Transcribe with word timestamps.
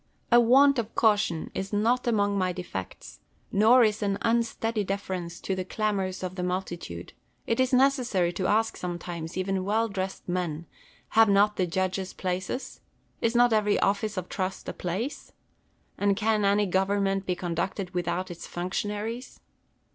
Boulter. 0.31 0.37
A 0.41 0.45
want 0.49 0.79
of 0.79 0.95
caution 0.95 1.51
is 1.53 1.71
not 1.71 2.07
among 2.07 2.35
my 2.35 2.51
defects; 2.51 3.19
nor 3.51 3.83
is 3.83 4.01
an 4.01 4.17
unsteady 4.23 4.83
deference 4.83 5.39
to 5.39 5.53
the 5.53 5.63
clamours 5.63 6.23
of 6.23 6.33
the 6.33 6.41
multi 6.41 6.75
tude. 6.75 7.13
It 7.45 7.59
is 7.59 7.71
necessary 7.71 8.33
to 8.33 8.47
ask 8.47 8.77
sometimes 8.77 9.37
even 9.37 9.63
well 9.63 9.87
dressed 9.87 10.27
men, 10.27 10.65
have 11.09 11.29
not 11.29 11.55
the 11.57 11.67
judges 11.67 12.13
places 12.13 12.79
1 13.19 13.27
is 13.27 13.35
not 13.35 13.53
every 13.53 13.79
office 13.79 14.17
of 14.17 14.27
trust 14.27 14.67
a 14.67 14.73
place 14.73 15.33
1 15.97 16.07
and 16.07 16.17
can 16.17 16.45
any 16.45 16.65
government 16.65 17.27
be 17.27 17.35
conducted 17.35 17.91
without 17.93 18.31
its 18.31 18.47
functionaries 18.47 19.39